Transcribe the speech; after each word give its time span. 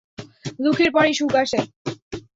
দুঃখের 0.59 0.89
পরেই 0.91 1.13
সুখ 1.13 1.33
আসে। 1.35 1.59